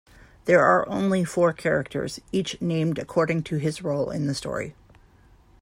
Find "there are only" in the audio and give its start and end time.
0.45-1.23